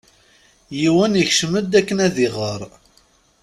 Yiwen 0.79 1.13
ikcem-d 1.23 1.71
akken 1.79 1.97
ad 2.05 2.15
iɣer. 2.27 2.61